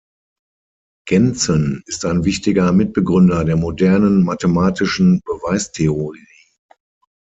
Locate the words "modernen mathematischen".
3.55-5.21